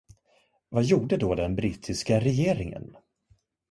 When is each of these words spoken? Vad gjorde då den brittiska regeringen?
Vad 0.69 0.83
gjorde 0.83 1.17
då 1.17 1.35
den 1.35 1.55
brittiska 1.55 2.19
regeringen? 2.19 2.95